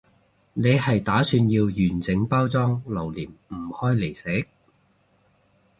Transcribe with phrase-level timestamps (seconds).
[0.53, 4.47] 你係打算要完整包裝留念唔開嚟食？